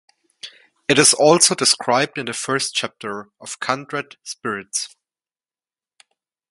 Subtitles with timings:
[0.87, 4.95] It is also described in the first chapter of "Kindred Spirits".